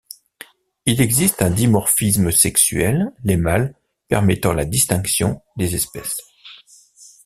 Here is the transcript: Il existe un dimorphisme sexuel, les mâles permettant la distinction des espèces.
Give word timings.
Il 0.87 0.99
existe 0.99 1.43
un 1.43 1.51
dimorphisme 1.51 2.31
sexuel, 2.31 3.11
les 3.23 3.37
mâles 3.37 3.75
permettant 4.07 4.51
la 4.53 4.65
distinction 4.65 5.43
des 5.57 5.75
espèces. 5.75 6.17